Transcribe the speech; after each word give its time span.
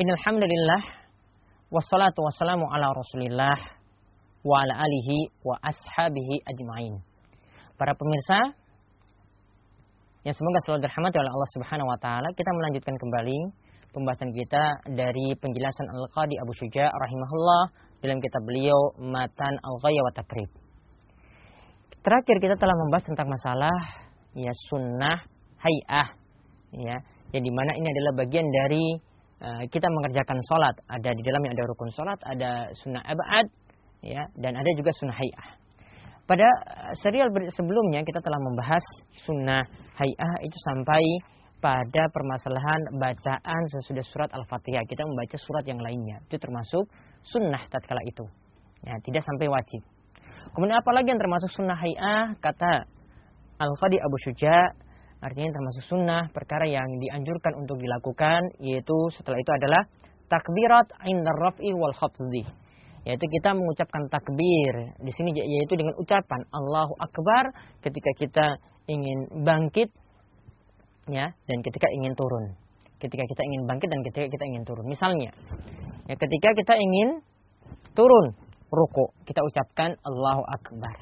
Innalhamdulillah 0.00 0.80
wassalatu 1.68 2.24
wassalamu 2.24 2.64
ala 2.72 2.88
Rasulillah 2.88 3.52
wa 4.40 4.64
ala 4.64 4.80
alihi 4.80 5.28
wa 5.44 5.60
ashabihi 5.60 6.40
ajmain. 6.40 7.04
Para 7.76 7.92
pemirsa 7.92 8.56
yang 10.24 10.32
semoga 10.32 10.56
selalu 10.64 10.88
dirahmati 10.88 11.20
oleh 11.20 11.28
Allah 11.28 11.50
Subhanahu 11.52 11.88
wa 11.92 11.98
taala, 12.00 12.32
kita 12.32 12.48
melanjutkan 12.48 12.96
kembali 12.96 13.38
pembahasan 13.92 14.32
kita 14.32 14.88
dari 14.88 15.36
penjelasan 15.36 15.92
Al-Qadi 15.92 16.40
Abu 16.40 16.56
Syuja 16.56 16.88
rahimahullah 16.88 17.62
dalam 18.00 18.24
kitab 18.24 18.40
beliau 18.48 18.96
Matan 19.04 19.52
Al-Ghaya 19.60 20.00
wa 20.00 20.12
Takrib. 20.16 20.48
Terakhir 22.00 22.36
kita 22.40 22.56
telah 22.56 22.72
membahas 22.88 23.04
tentang 23.04 23.28
masalah 23.28 23.76
ya 24.32 24.52
sunnah 24.72 25.28
hay'ah 25.60 26.08
ya 26.72 26.96
yang 27.36 27.44
di 27.44 27.52
mana 27.52 27.76
ini 27.76 27.84
adalah 27.84 28.24
bagian 28.24 28.48
dari 28.48 29.09
kita 29.72 29.88
mengerjakan 29.88 30.36
sholat 30.44 30.76
ada 30.84 31.10
di 31.16 31.22
dalamnya 31.24 31.56
ada 31.56 31.64
rukun 31.64 31.88
sholat 31.96 32.20
ada 32.28 32.68
sunnah 32.76 33.00
abad 33.08 33.48
ya 34.04 34.24
dan 34.36 34.56
ada 34.56 34.70
juga 34.76 34.92
sunnah 34.96 35.16
hayah. 35.16 35.46
Pada 36.24 36.46
eh, 36.46 36.94
serial 37.00 37.28
sebelumnya 37.52 38.06
kita 38.06 38.20
telah 38.22 38.40
membahas 38.40 38.84
sunnah 39.24 39.64
hayah 39.98 40.32
itu 40.44 40.56
sampai 40.68 41.02
pada 41.60 42.08
permasalahan 42.08 42.80
bacaan 42.96 43.62
sesudah 43.68 44.04
surat 44.08 44.30
al-fatihah. 44.32 44.80
Kita 44.88 45.04
membaca 45.04 45.36
surat 45.36 45.64
yang 45.68 45.76
lainnya. 45.76 46.24
Itu 46.24 46.40
termasuk 46.40 46.88
sunnah 47.20 47.60
tatkala 47.68 48.00
itu. 48.08 48.24
Ya 48.80 48.96
tidak 49.04 49.20
sampai 49.26 49.52
wajib. 49.52 49.84
Kemudian 50.56 50.80
apalagi 50.80 51.12
yang 51.12 51.20
termasuk 51.20 51.52
sunnah 51.52 51.76
hayah? 51.76 52.32
Kata 52.40 52.88
al-qadi 53.60 54.00
abu 54.00 54.16
syuja 54.24 54.72
Artinya 55.20 55.52
termasuk 55.52 55.84
sunnah 55.84 56.32
perkara 56.32 56.64
yang 56.64 56.88
dianjurkan 56.96 57.60
untuk 57.60 57.76
dilakukan 57.76 58.56
yaitu 58.56 58.96
setelah 59.12 59.36
itu 59.36 59.52
adalah 59.52 59.82
takbirat 60.32 60.88
indar 61.04 61.36
raf'i 61.36 61.76
wal 61.76 61.92
khafdhi. 61.92 62.48
Yaitu 63.04 63.24
kita 63.28 63.52
mengucapkan 63.52 64.08
takbir 64.08 64.96
di 65.00 65.12
sini 65.12 65.32
yaitu 65.36 65.76
dengan 65.76 65.96
ucapan 66.00 66.40
Allahu 66.52 66.96
Akbar 67.00 67.52
ketika 67.84 68.10
kita 68.16 68.46
ingin 68.88 69.44
bangkit 69.44 69.92
ya 71.08 71.32
dan 71.32 71.58
ketika 71.60 71.88
ingin 72.00 72.16
turun. 72.16 72.56
Ketika 73.00 73.24
kita 73.24 73.42
ingin 73.44 73.64
bangkit 73.64 73.88
dan 73.88 74.00
ketika 74.04 74.26
kita 74.28 74.44
ingin 74.44 74.64
turun. 74.68 74.84
Misalnya, 74.84 75.32
ya 76.04 76.14
ketika 76.16 76.48
kita 76.52 76.74
ingin 76.76 77.24
turun 77.96 78.36
ruku, 78.68 79.12
kita 79.24 79.40
ucapkan 79.40 79.96
Allahu 80.04 80.44
Akbar. 80.44 80.96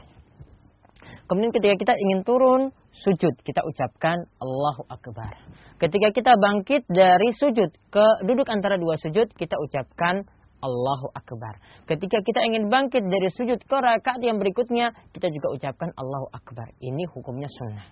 Kemudian 1.28 1.52
ketika 1.52 1.74
kita 1.76 1.94
ingin 1.98 2.24
turun 2.24 2.72
sujud 3.02 3.34
kita 3.46 3.62
ucapkan 3.62 4.26
Allahu 4.42 4.82
Akbar. 4.90 5.38
Ketika 5.78 6.10
kita 6.10 6.32
bangkit 6.34 6.82
dari 6.90 7.30
sujud 7.34 7.70
ke 7.90 8.06
duduk 8.26 8.50
antara 8.50 8.74
dua 8.74 8.98
sujud 8.98 9.30
kita 9.38 9.54
ucapkan 9.62 10.26
Allahu 10.58 11.14
Akbar. 11.14 11.62
Ketika 11.86 12.18
kita 12.18 12.42
ingin 12.42 12.66
bangkit 12.66 13.06
dari 13.06 13.30
sujud 13.30 13.62
ke 13.62 13.76
rakaat 13.78 14.18
yang 14.26 14.42
berikutnya 14.42 14.90
kita 15.14 15.30
juga 15.30 15.54
ucapkan 15.54 15.94
Allahu 15.94 16.26
Akbar. 16.34 16.74
Ini 16.82 17.06
hukumnya 17.14 17.46
sunnah. 17.46 17.86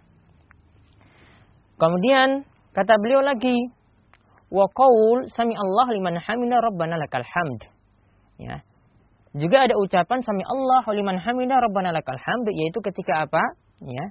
Kemudian 1.79 2.43
kata 2.75 2.99
beliau 2.99 3.23
lagi 3.23 3.55
wa 4.51 4.67
qaul 4.67 5.31
sami 5.31 5.55
Allah 5.55 5.87
liman 5.95 6.19
hamida 6.19 6.59
rabbana 6.59 6.99
lakal 6.99 7.23
hamd. 7.23 7.61
Ya. 8.43 8.67
Juga 9.37 9.69
ada 9.69 9.77
ucapan 9.79 10.25
sami 10.27 10.43
Allah 10.43 10.83
liman 10.91 11.23
hamida 11.23 11.63
rabbana 11.63 11.95
lakal 11.95 12.19
hamd 12.19 12.51
yaitu 12.51 12.83
ketika 12.83 13.31
apa? 13.31 13.43
Ya 13.85 14.11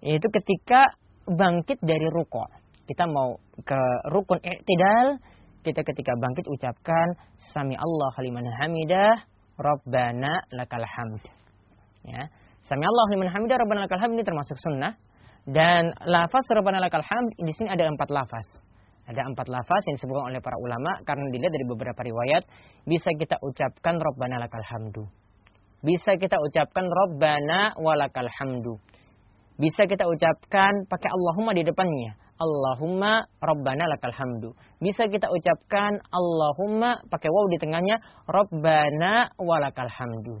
yaitu 0.00 0.28
ketika 0.32 0.96
bangkit 1.28 1.78
dari 1.80 2.08
ruko. 2.10 2.48
Kita 2.88 3.06
mau 3.06 3.38
ke 3.62 3.80
rukun 4.10 4.42
i'tidal, 4.42 5.20
kita 5.62 5.86
ketika 5.86 6.16
bangkit 6.18 6.48
ucapkan 6.50 7.14
sami 7.54 7.78
Allah 7.78 8.12
liman 8.18 8.48
hamidah 8.48 9.14
rabbana 9.60 10.42
lakal 10.50 10.82
hamd. 10.82 11.22
Ya. 12.02 12.26
Sami 12.66 12.82
Allah 12.82 13.06
liman 13.14 13.30
hamidah 13.30 13.56
rabbana 13.60 13.86
lakal 13.86 14.00
hamd 14.00 14.18
ini 14.18 14.24
termasuk 14.26 14.58
sunnah 14.58 14.98
dan 15.46 15.94
lafaz 16.08 16.48
rabbana 16.50 16.82
lakal 16.82 17.04
hamd 17.04 17.30
di 17.38 17.52
sini 17.54 17.70
ada 17.70 17.86
empat 17.86 18.10
lafaz. 18.10 18.48
Ada 19.06 19.26
empat 19.26 19.50
lafaz 19.50 19.82
yang 19.90 19.98
disebutkan 19.98 20.30
oleh 20.30 20.38
para 20.38 20.54
ulama 20.54 21.02
karena 21.02 21.26
dilihat 21.34 21.50
dari 21.50 21.66
beberapa 21.66 21.98
riwayat 21.98 22.46
bisa 22.86 23.10
kita 23.14 23.42
ucapkan 23.42 23.98
rabbana 23.98 24.38
lakal 24.38 24.62
hamdu. 24.62 25.02
Bisa 25.82 26.14
kita 26.14 26.38
ucapkan 26.38 26.86
rabbana 26.86 27.74
walakal 27.80 28.28
hamdu 28.28 28.78
bisa 29.60 29.84
kita 29.84 30.08
ucapkan 30.08 30.88
pakai 30.88 31.12
Allahumma 31.12 31.52
di 31.52 31.60
depannya. 31.68 32.16
Allahumma 32.40 33.28
Rabbana 33.36 33.84
lakal 33.92 34.16
hamdu. 34.16 34.56
Bisa 34.80 35.04
kita 35.12 35.28
ucapkan 35.28 36.00
Allahumma 36.08 37.04
pakai 37.12 37.28
waw 37.28 37.44
di 37.52 37.60
tengahnya 37.60 38.00
Rabbana 38.24 39.36
walakal 39.36 39.92
hamdu. 39.92 40.40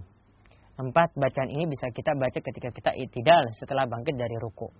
Empat 0.80 1.12
bacaan 1.12 1.52
ini 1.52 1.68
bisa 1.68 1.92
kita 1.92 2.16
baca 2.16 2.40
ketika 2.40 2.72
kita 2.72 2.96
itidal 2.96 3.44
setelah 3.60 3.84
bangkit 3.84 4.16
dari 4.16 4.32
ruku. 4.40 4.72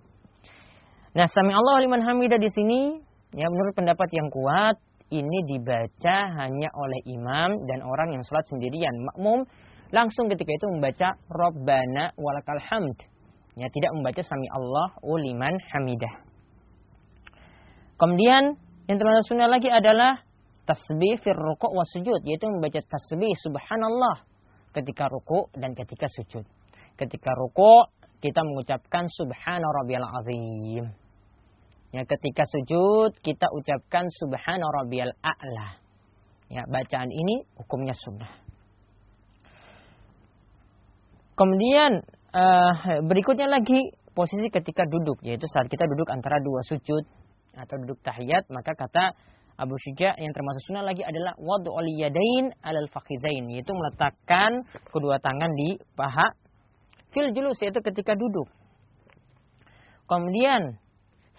Nah, 1.13 1.29
sami 1.29 1.53
Allah 1.53 1.85
liman 1.85 2.01
hamidah 2.01 2.41
di 2.41 2.49
sini 2.49 2.97
ya 3.37 3.45
menurut 3.45 3.77
pendapat 3.77 4.09
yang 4.09 4.33
kuat 4.33 4.81
ini 5.13 5.45
dibaca 5.45 6.17
hanya 6.41 6.73
oleh 6.73 6.99
imam 7.05 7.69
dan 7.69 7.85
orang 7.85 8.17
yang 8.17 8.23
sholat 8.25 8.49
sendirian 8.49 8.95
makmum 9.05 9.45
langsung 9.93 10.25
ketika 10.33 10.49
itu 10.49 10.65
membaca 10.73 11.13
Rabbana 11.29 12.17
walakal 12.17 12.57
hamd 12.57 12.97
Ya, 13.59 13.67
tidak 13.67 13.91
membaca 13.99 14.21
sami 14.23 14.47
Allah 14.47 14.95
uliman 15.03 15.51
hamidah. 15.75 16.23
Kemudian 17.99 18.55
yang 18.87 18.97
termasuk 18.97 19.35
sunnah 19.35 19.51
lagi 19.51 19.67
adalah 19.67 20.23
tasbih 20.63 21.19
fir 21.19 21.35
ruku' 21.35 21.69
wa 21.69 21.83
sujud, 21.83 22.23
yaitu 22.23 22.47
membaca 22.47 22.79
tasbih 22.79 23.33
subhanallah 23.43 24.23
ketika 24.71 25.11
ruku' 25.11 25.51
dan 25.59 25.75
ketika 25.75 26.07
sujud. 26.07 26.47
Ketika 26.95 27.31
ruku' 27.35 27.91
kita 28.23 28.39
mengucapkan 28.45 29.09
subhana 29.11 29.67
rabbiyal 29.83 30.07
azim. 30.21 30.85
Ya, 31.91 32.07
ketika 32.07 32.47
sujud 32.47 33.19
kita 33.19 33.51
ucapkan 33.51 34.07
subhana 34.15 34.63
rabbiyal 34.63 35.11
a'la. 35.19 35.75
Ya, 36.47 36.63
bacaan 36.67 37.11
ini 37.11 37.43
hukumnya 37.59 37.91
sunnah. 37.95 38.31
Kemudian 41.35 42.05
uh, 42.35 42.73
berikutnya 43.05 43.47
lagi 43.47 43.91
posisi 44.11 44.47
ketika 44.51 44.83
duduk 44.87 45.23
yaitu 45.23 45.47
saat 45.47 45.71
kita 45.71 45.87
duduk 45.87 46.11
antara 46.11 46.39
dua 46.43 46.61
sujud 46.67 47.03
atau 47.55 47.75
duduk 47.83 47.99
tahiyat 48.03 48.47
maka 48.51 48.75
kata 48.75 49.15
Abu 49.59 49.77
Syuja 49.77 50.17
yang 50.17 50.33
termasuk 50.33 50.71
sunnah 50.71 50.81
lagi 50.81 51.05
adalah 51.05 51.37
wadu 51.37 51.69
yadain 51.85 52.49
alal 52.65 52.89
fakhidain 52.89 53.45
yaitu 53.51 53.69
meletakkan 53.75 54.65
kedua 54.89 55.21
tangan 55.21 55.51
di 55.53 55.77
paha 55.93 56.33
fil 57.13 57.29
julus 57.35 57.59
yaitu 57.61 57.77
ketika 57.83 58.17
duduk. 58.17 58.49
Kemudian 60.09 60.81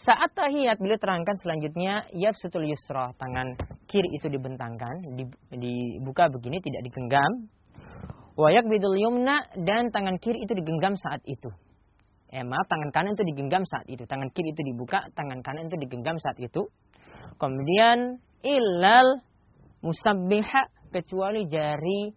saat 0.06 0.30
tahiyat 0.38 0.78
beliau 0.78 0.98
terangkan 1.02 1.34
selanjutnya 1.42 2.06
yafsutul 2.14 2.62
yusra 2.62 3.10
tangan 3.18 3.58
kiri 3.90 4.08
itu 4.16 4.30
dibentangkan 4.30 5.18
dibuka 5.50 6.30
begini 6.30 6.62
tidak 6.62 6.82
digenggam 6.86 7.32
Wayak 8.32 8.64
bidul 8.64 8.96
yumna 8.96 9.44
dan 9.60 9.92
tangan 9.92 10.16
kiri 10.16 10.40
itu 10.44 10.56
digenggam 10.56 10.96
saat 10.96 11.20
itu. 11.28 11.52
Eh 12.32 12.40
maaf, 12.40 12.64
tangan 12.64 12.88
kanan 12.88 13.12
itu 13.12 13.28
digenggam 13.28 13.60
saat 13.68 13.84
itu. 13.92 14.08
Tangan 14.08 14.32
kiri 14.32 14.56
itu 14.56 14.62
dibuka, 14.64 15.04
tangan 15.12 15.44
kanan 15.44 15.68
itu 15.68 15.76
digenggam 15.76 16.16
saat 16.16 16.40
itu. 16.40 16.64
Kemudian 17.36 18.16
ilal 18.40 19.20
musabbiha 19.84 20.88
kecuali 20.88 21.44
jari 21.44 22.08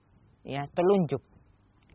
ya 0.47 0.63
telunjuk. 0.71 1.19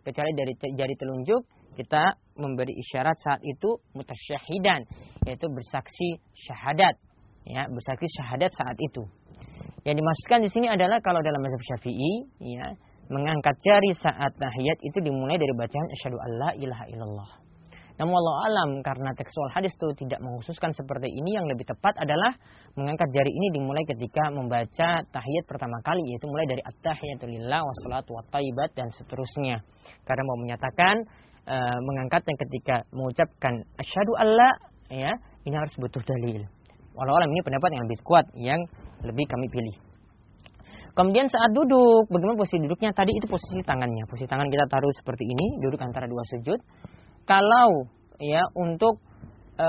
Kecuali 0.04 0.32
dari 0.36 0.52
jari 0.56 0.94
telunjuk 1.00 1.42
kita 1.80 2.18
memberi 2.36 2.76
isyarat 2.76 3.16
saat 3.24 3.40
itu 3.40 3.80
mutasyahidan 3.96 4.84
yaitu 5.24 5.46
bersaksi 5.48 6.18
syahadat 6.34 6.98
ya 7.48 7.64
bersaksi 7.72 8.08
syahadat 8.20 8.52
saat 8.52 8.76
itu. 8.76 9.08
Yang 9.84 10.04
dimaksudkan 10.04 10.38
di 10.44 10.50
sini 10.52 10.66
adalah 10.68 11.00
kalau 11.00 11.24
dalam 11.24 11.40
mazhab 11.40 11.62
Syafi'i 11.72 12.12
ya 12.52 12.76
mengangkat 13.10 13.58
jari 13.60 13.90
saat 13.98 14.32
tahiyat 14.38 14.78
itu 14.86 14.98
dimulai 15.02 15.34
dari 15.34 15.50
bacaan 15.58 15.88
asyhadu 15.98 16.16
alla 16.16 16.48
ilaha 16.54 16.84
illallah. 16.94 17.30
Namun 18.00 18.16
Allah 18.16 18.36
alam 18.48 18.70
karena 18.80 19.12
tekstual 19.12 19.52
hadis 19.52 19.76
itu 19.76 19.92
tidak 20.06 20.24
mengkhususkan 20.24 20.72
seperti 20.72 21.12
ini 21.12 21.36
yang 21.36 21.44
lebih 21.44 21.68
tepat 21.68 22.00
adalah 22.00 22.32
mengangkat 22.72 23.12
jari 23.12 23.28
ini 23.28 23.60
dimulai 23.60 23.84
ketika 23.84 24.32
membaca 24.32 25.04
tahiyat 25.04 25.44
pertama 25.44 25.76
kali 25.84 26.00
yaitu 26.08 26.24
mulai 26.24 26.48
dari 26.48 26.64
at-tahiyatulillah 26.64 27.60
wassalatu 27.60 28.16
wattaibat 28.16 28.72
dan 28.72 28.88
seterusnya. 28.96 29.60
Karena 30.08 30.22
mau 30.24 30.40
menyatakan 30.40 30.96
e, 31.44 31.56
mengangkatnya 31.60 32.40
ketika 32.40 32.88
mengucapkan 32.88 33.68
asyhadu 33.76 34.12
alla 34.16 34.48
ya 34.88 35.12
ini 35.44 35.52
harus 35.60 35.76
butuh 35.76 36.00
dalil. 36.00 36.48
Walau 36.96 37.20
alam 37.20 37.28
ini 37.28 37.44
pendapat 37.44 37.68
yang 37.68 37.84
lebih 37.84 38.00
kuat 38.00 38.26
yang 38.32 38.60
lebih 39.04 39.28
kami 39.28 39.44
pilih. 39.52 39.89
Kemudian 40.90 41.30
saat 41.30 41.54
duduk, 41.54 42.10
bagaimana 42.10 42.34
posisi 42.34 42.58
duduknya? 42.66 42.90
Tadi 42.90 43.14
itu 43.14 43.26
posisi 43.30 43.62
tangannya. 43.62 44.04
Posisi 44.10 44.26
tangan 44.26 44.50
kita 44.50 44.66
taruh 44.66 44.90
seperti 44.94 45.22
ini, 45.22 45.62
duduk 45.62 45.78
antara 45.78 46.10
dua 46.10 46.22
sujud. 46.26 46.58
Kalau 47.24 47.86
ya 48.18 48.42
untuk 48.58 48.98
e, 49.54 49.68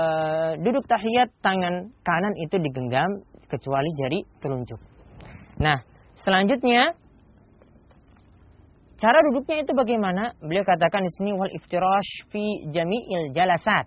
duduk 0.60 0.82
tahiyat 0.90 1.30
tangan 1.38 1.94
kanan 2.02 2.34
itu 2.42 2.58
digenggam 2.58 3.22
kecuali 3.46 3.90
jari 3.94 4.20
telunjuk. 4.42 4.80
Nah, 5.62 5.78
selanjutnya 6.18 6.98
cara 8.98 9.18
duduknya 9.30 9.62
itu 9.62 9.72
bagaimana? 9.78 10.34
Beliau 10.42 10.66
katakan 10.66 11.06
di 11.06 11.12
sini 11.22 11.30
wal 11.38 11.54
iftirash 11.54 12.26
fi 12.34 12.66
jami'il 12.74 13.30
jalasat. 13.30 13.86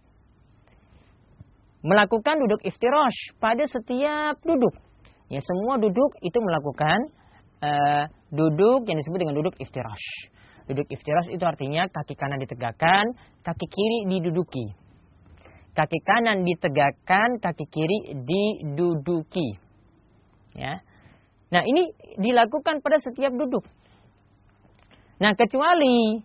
Melakukan 1.85 2.41
duduk 2.41 2.63
iftirash 2.63 3.35
pada 3.37 3.67
setiap 3.67 4.39
duduk. 4.41 4.73
Ya, 5.29 5.41
semua 5.41 5.77
duduk 5.81 6.15
itu 6.21 6.37
melakukan 6.37 7.13
uh, 7.61 8.03
duduk 8.33 8.87
yang 8.89 8.97
disebut 8.99 9.19
dengan 9.21 9.35
duduk 9.37 9.55
iftirash. 9.59 10.33
Duduk 10.65 10.89
iftirash 10.89 11.29
itu 11.29 11.43
artinya 11.45 11.85
kaki 11.87 12.17
kanan 12.17 12.41
ditegakkan, 12.41 13.13
kaki 13.45 13.65
kiri 13.69 13.99
diduduki. 14.09 14.73
Kaki 15.75 15.99
kanan 16.01 16.47
ditegakkan, 16.47 17.37
kaki 17.37 17.65
kiri 17.69 18.17
diduduki. 18.25 19.61
Ya. 20.55 20.81
Nah, 21.51 21.61
ini 21.67 21.91
dilakukan 22.17 22.81
pada 22.81 22.97
setiap 22.97 23.35
duduk. 23.35 23.67
Nah, 25.21 25.37
kecuali 25.37 26.23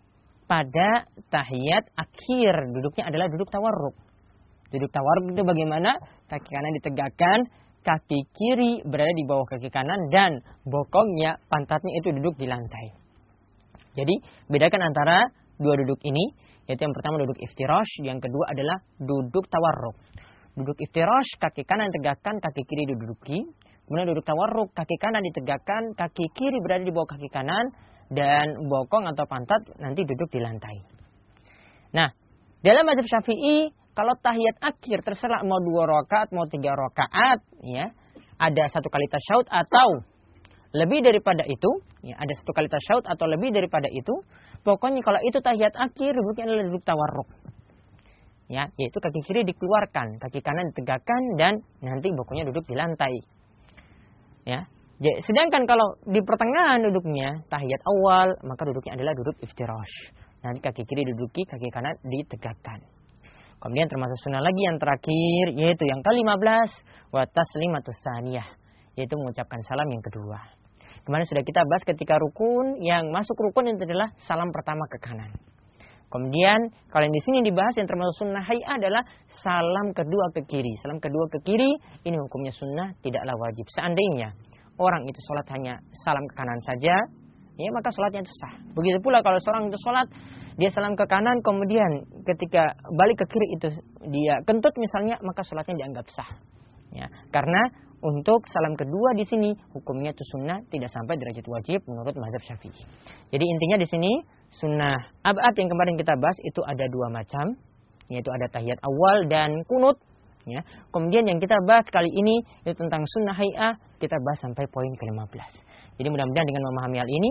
pada 0.49 1.07
tahiyat 1.31 1.95
akhir 1.95 2.75
duduknya 2.75 3.07
adalah 3.13 3.27
duduk 3.31 3.51
tawarruk. 3.53 3.95
Duduk 4.71 4.91
tawarruk 4.91 5.35
itu 5.35 5.43
bagaimana? 5.43 5.99
Kaki 6.31 6.49
kanan 6.49 6.73
ditegakkan, 6.79 7.39
kaki 7.81 8.29
kiri 8.33 8.85
berada 8.85 9.13
di 9.13 9.25
bawah 9.25 9.47
kaki 9.49 9.73
kanan 9.73 9.99
dan 10.13 10.41
bokongnya, 10.69 11.41
pantatnya 11.49 11.93
itu 12.01 12.13
duduk 12.17 12.37
di 12.37 12.47
lantai. 12.49 12.93
Jadi, 13.97 14.15
bedakan 14.47 14.93
antara 14.93 15.29
dua 15.59 15.75
duduk 15.77 15.99
ini, 16.07 16.33
yaitu 16.69 16.87
yang 16.87 16.95
pertama 16.95 17.19
duduk 17.21 17.39
iftirash, 17.43 18.07
yang 18.07 18.23
kedua 18.23 18.53
adalah 18.53 18.79
duduk 19.01 19.49
tawarruk. 19.51 19.97
Duduk 20.55 20.79
iftirash, 20.79 21.41
kaki 21.41 21.67
kanan 21.67 21.91
tegakkan, 21.91 22.39
kaki 22.39 22.63
kiri 22.69 22.85
diduduki. 22.87 23.43
Kemudian 23.89 24.07
duduk 24.07 24.23
tawarruk, 24.23 24.71
kaki 24.71 24.97
kanan 25.03 25.25
ditegakkan, 25.27 25.99
kaki 25.99 26.31
kiri 26.31 26.63
berada 26.63 26.87
di 26.87 26.95
bawah 26.95 27.11
kaki 27.11 27.29
kanan, 27.33 27.75
dan 28.11 28.67
bokong 28.67 29.07
atau 29.11 29.25
pantat 29.27 29.63
nanti 29.79 30.03
duduk 30.03 30.31
di 30.31 30.43
lantai. 30.43 30.77
Nah, 31.95 32.11
dalam 32.63 32.87
mazhab 32.87 33.07
syafi'i, 33.07 33.71
kalau 33.95 34.15
tahiyat 34.19 34.57
akhir 34.63 35.03
terserah 35.03 35.43
mau 35.43 35.59
dua 35.59 35.87
rakaat, 35.87 36.31
mau 36.31 36.47
tiga 36.47 36.79
rakaat, 36.79 37.43
ya, 37.67 37.91
ada 38.41 38.65
satu 38.71 38.89
kali 38.89 39.07
tasyahud 39.11 39.47
atau 39.51 40.07
lebih 40.71 41.03
daripada 41.03 41.43
itu, 41.45 41.71
ya, 42.07 42.15
ada 42.15 42.33
satu 42.39 42.55
kali 42.55 42.71
tasyahud 42.71 43.05
atau 43.05 43.27
lebih 43.27 43.51
daripada 43.51 43.91
itu, 43.91 44.15
pokoknya 44.63 45.03
kalau 45.03 45.21
itu 45.27 45.43
tahiyat 45.43 45.75
akhir, 45.75 46.13
duduknya 46.15 46.45
adalah 46.47 46.65
duduk 46.71 46.85
tawarruk. 46.87 47.29
Ya, 48.51 48.67
yaitu 48.75 48.99
kaki 48.99 49.23
kiri 49.23 49.47
dikeluarkan, 49.47 50.19
kaki 50.19 50.43
kanan 50.43 50.75
ditegakkan 50.75 51.23
dan 51.39 51.63
nanti 51.87 52.11
bokongnya 52.11 52.51
duduk 52.51 52.67
di 52.67 52.75
lantai. 52.75 53.15
Ya. 54.43 54.67
Sedangkan 55.01 55.65
kalau 55.71 55.97
di 56.05 56.21
pertengahan 56.21 56.83
duduknya 56.83 57.47
tahiyat 57.47 57.83
awal, 57.87 58.37
maka 58.45 58.69
duduknya 58.69 58.99
adalah 58.99 59.15
duduk 59.17 59.39
iftirash. 59.41 60.13
Nanti 60.43 60.61
kaki 60.61 60.83
kiri 60.83 61.09
duduki, 61.09 61.47
kaki 61.47 61.71
kanan 61.73 61.95
ditegakkan. 62.05 63.00
Kemudian 63.61 63.93
termasuk 63.93 64.17
sunnah 64.25 64.41
lagi 64.41 64.63
yang 64.65 64.81
terakhir 64.81 65.45
yaitu 65.53 65.85
yang 65.85 66.01
ke-15 66.01 66.71
wa 67.13 67.23
taslimatus 67.29 67.97
saniyah 68.01 68.49
yaitu 68.97 69.15
mengucapkan 69.21 69.61
salam 69.69 69.85
yang 69.93 70.01
kedua. 70.01 70.41
Kemarin 71.05 71.25
sudah 71.29 71.45
kita 71.45 71.65
bahas 71.69 71.85
ketika 71.85 72.17
rukun 72.17 72.81
yang 72.81 73.09
masuk 73.13 73.37
rukun 73.37 73.73
itu 73.73 73.85
adalah 73.85 74.13
salam 74.25 74.49
pertama 74.53 74.85
ke 74.89 74.99
kanan. 75.01 75.33
Kemudian 76.11 76.75
kalau 76.91 77.07
yang 77.07 77.15
di 77.15 77.23
sini 77.23 77.39
dibahas 77.47 77.71
yang 77.79 77.87
termasuk 77.87 78.27
sunnah 78.27 78.43
hayya 78.43 78.81
adalah 78.83 79.05
salam 79.31 79.95
kedua 79.95 80.35
ke 80.35 80.43
kiri. 80.43 80.75
Salam 80.83 80.99
kedua 80.99 81.31
ke 81.31 81.39
kiri 81.45 81.71
ini 82.03 82.17
hukumnya 82.19 82.51
sunnah 82.51 82.97
tidaklah 82.99 83.39
wajib. 83.39 83.63
Seandainya 83.71 84.35
orang 84.81 85.07
itu 85.07 85.21
sholat 85.23 85.47
hanya 85.55 85.79
salam 86.03 86.27
ke 86.27 86.35
kanan 86.35 86.59
saja, 86.67 86.97
ya 87.55 87.69
maka 87.71 87.95
sholatnya 87.95 88.27
itu 88.27 88.33
sah. 88.43 88.55
Begitu 88.75 88.99
pula 88.99 89.23
kalau 89.23 89.39
seorang 89.39 89.71
itu 89.71 89.79
sholat 89.87 90.09
dia 90.61 90.69
salam 90.69 90.93
ke 90.93 91.09
kanan 91.09 91.41
kemudian 91.41 92.05
ketika 92.29 92.77
balik 92.93 93.25
ke 93.25 93.27
kiri 93.33 93.49
itu 93.57 93.69
dia 94.13 94.45
kentut 94.45 94.77
misalnya 94.77 95.17
maka 95.25 95.41
sholatnya 95.41 95.81
dianggap 95.81 96.05
sah. 96.13 96.29
Ya, 96.93 97.09
karena 97.33 97.71
untuk 98.05 98.45
salam 98.49 98.77
kedua 98.77 99.17
di 99.17 99.25
sini 99.25 99.57
hukumnya 99.73 100.13
itu 100.13 100.25
sunnah 100.37 100.61
tidak 100.69 100.93
sampai 100.93 101.17
derajat 101.17 101.45
wajib 101.49 101.81
menurut 101.89 102.13
mazhab 102.17 102.43
syafi'i. 102.45 102.85
Jadi 103.33 103.45
intinya 103.45 103.77
di 103.81 103.87
sini 103.89 104.13
sunnah 104.53 104.97
abad 105.25 105.55
yang 105.57 105.69
kemarin 105.73 105.97
kita 105.97 106.13
bahas 106.21 106.37
itu 106.45 106.61
ada 106.65 106.85
dua 106.93 107.09
macam, 107.09 107.57
yaitu 108.13 108.29
ada 108.29 108.47
tahiyat 108.53 108.81
awal 108.85 109.29
dan 109.33 109.65
kunut. 109.65 109.97
Ya. 110.49 110.65
Kemudian 110.93 111.29
yang 111.29 111.39
kita 111.41 111.57
bahas 111.69 111.85
kali 111.93 112.09
ini 112.09 112.41
itu 112.65 112.77
tentang 112.77 113.05
sunnah 113.05 113.37
hayah, 113.37 113.77
kita 114.01 114.17
bahas 114.17 114.41
sampai 114.45 114.65
poin 114.73 114.93
ke-15. 114.97 115.53
Jadi 116.01 116.09
mudah-mudahan 116.09 116.49
dengan 116.49 116.65
memahami 116.73 116.97
hal 117.05 117.09
ini, 117.09 117.31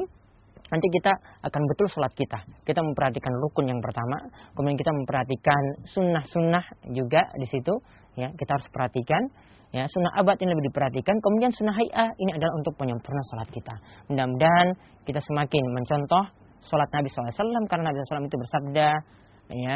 nanti 0.67 0.87
kita 0.91 1.11
akan 1.45 1.61
betul 1.65 1.87
sholat 1.87 2.11
kita. 2.11 2.43
Kita 2.67 2.83
memperhatikan 2.83 3.31
rukun 3.39 3.71
yang 3.71 3.79
pertama, 3.79 4.19
kemudian 4.53 4.75
kita 4.75 4.91
memperhatikan 4.91 5.63
sunnah-sunnah 5.87 6.65
juga 6.91 7.31
di 7.39 7.47
situ. 7.47 7.73
Ya, 8.19 8.29
kita 8.35 8.59
harus 8.59 8.67
perhatikan. 8.67 9.31
Ya, 9.69 9.85
sunnah 9.85 10.11
abad 10.17 10.35
ini 10.41 10.49
lebih 10.51 10.73
diperhatikan. 10.73 11.15
Kemudian 11.21 11.53
sunnah 11.53 11.77
hayah 11.77 12.09
ini 12.17 12.33
adalah 12.33 12.53
untuk 12.57 12.73
penyempurna 12.75 13.21
sholat 13.29 13.49
kita. 13.53 13.75
Mudah-mudahan 14.09 14.73
kita 15.05 15.21
semakin 15.21 15.63
mencontoh 15.71 16.25
sholat 16.65 16.89
Nabi 16.91 17.07
SAW 17.07 17.69
karena 17.69 17.93
Nabi 17.93 17.95
SAW 18.03 18.27
itu 18.27 18.37
bersabda 18.37 18.87
ya 19.55 19.75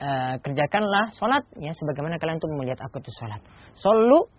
uh, 0.00 0.34
kerjakanlah 0.42 1.10
sholat 1.14 1.44
ya 1.58 1.74
sebagaimana 1.74 2.18
kalian 2.18 2.38
itu 2.38 2.48
melihat 2.58 2.78
aku 2.82 3.02
itu 3.02 3.10
sholat. 3.18 3.42
Solu 3.78 4.30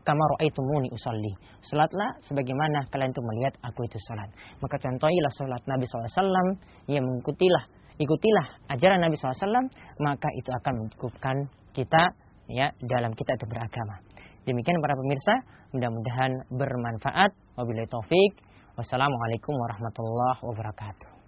itu 0.44 0.62
muni 0.64 0.90
usolli. 0.92 1.34
Sholatlah 1.68 2.20
sebagaimana 2.28 2.88
kalian 2.92 3.12
itu 3.12 3.22
melihat 3.24 3.54
aku 3.64 3.86
itu 3.88 4.00
sholat. 4.08 4.30
Maka 4.60 4.76
contohilah 4.80 5.32
sholat 5.36 5.62
Nabi 5.68 5.86
SAW 5.88 6.58
ya 6.88 7.00
mengikutilah 7.00 7.64
ikutilah 8.00 8.48
ajaran 8.72 9.04
Nabi 9.04 9.20
SAW 9.20 9.68
maka 10.00 10.30
itu 10.40 10.50
akan 10.64 10.74
mencukupkan 10.88 11.36
kita 11.76 12.16
ya 12.48 12.72
dalam 12.80 13.12
kita 13.14 13.36
itu 13.36 13.46
beragama. 13.46 14.02
Demikian 14.48 14.82
para 14.82 14.96
pemirsa, 14.98 15.34
mudah-mudahan 15.76 16.32
bermanfaat. 16.50 17.32
Wabillahi 17.60 17.92
taufik. 17.92 18.34
Wassalamualaikum 18.80 19.54
warahmatullahi 19.54 20.40
wabarakatuh. 20.42 21.19